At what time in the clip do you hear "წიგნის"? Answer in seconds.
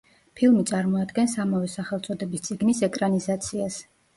2.49-2.83